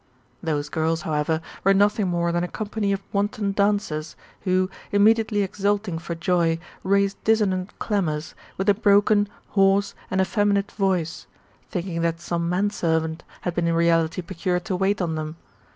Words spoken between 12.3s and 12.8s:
man